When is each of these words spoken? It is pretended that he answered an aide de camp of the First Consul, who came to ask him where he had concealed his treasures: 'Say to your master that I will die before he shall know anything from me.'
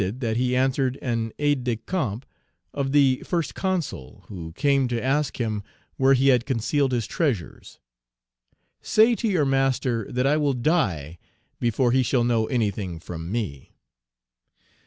It 0.01 0.03
is 0.05 0.09
pretended 0.13 0.27
that 0.31 0.37
he 0.37 0.55
answered 0.55 0.99
an 1.03 1.31
aide 1.37 1.63
de 1.63 1.75
camp 1.75 2.25
of 2.73 2.91
the 2.91 3.17
First 3.23 3.53
Consul, 3.53 4.25
who 4.29 4.51
came 4.53 4.87
to 4.87 4.99
ask 4.99 5.39
him 5.39 5.61
where 5.97 6.15
he 6.15 6.29
had 6.29 6.47
concealed 6.47 6.91
his 6.91 7.05
treasures: 7.05 7.77
'Say 8.81 9.13
to 9.13 9.27
your 9.27 9.45
master 9.45 10.11
that 10.11 10.25
I 10.25 10.37
will 10.37 10.53
die 10.53 11.19
before 11.59 11.91
he 11.91 12.01
shall 12.01 12.23
know 12.23 12.47
anything 12.47 12.99
from 12.99 13.31
me.' 13.31 13.75